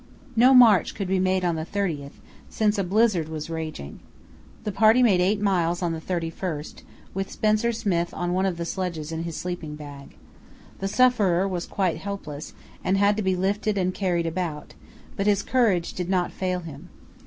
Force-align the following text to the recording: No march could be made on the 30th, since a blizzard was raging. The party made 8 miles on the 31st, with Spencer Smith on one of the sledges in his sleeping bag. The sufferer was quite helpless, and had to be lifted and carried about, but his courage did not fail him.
No 0.35 0.55
march 0.55 0.95
could 0.95 1.07
be 1.07 1.19
made 1.19 1.45
on 1.45 1.53
the 1.53 1.63
30th, 1.63 2.13
since 2.49 2.79
a 2.79 2.83
blizzard 2.83 3.29
was 3.29 3.51
raging. 3.51 3.99
The 4.63 4.71
party 4.71 5.03
made 5.03 5.21
8 5.21 5.39
miles 5.39 5.83
on 5.83 5.93
the 5.93 6.01
31st, 6.01 6.81
with 7.13 7.29
Spencer 7.29 7.71
Smith 7.71 8.11
on 8.11 8.33
one 8.33 8.47
of 8.47 8.57
the 8.57 8.65
sledges 8.65 9.11
in 9.11 9.25
his 9.25 9.37
sleeping 9.37 9.75
bag. 9.75 10.15
The 10.79 10.87
sufferer 10.87 11.47
was 11.47 11.67
quite 11.67 11.97
helpless, 11.97 12.55
and 12.83 12.97
had 12.97 13.15
to 13.17 13.21
be 13.21 13.35
lifted 13.35 13.77
and 13.77 13.93
carried 13.93 14.25
about, 14.25 14.73
but 15.15 15.27
his 15.27 15.43
courage 15.43 15.93
did 15.93 16.09
not 16.09 16.31
fail 16.31 16.61
him. 16.61 16.89